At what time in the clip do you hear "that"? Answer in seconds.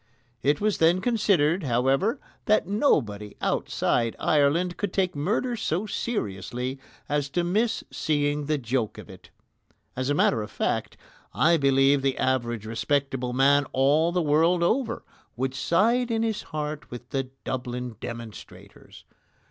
2.45-2.65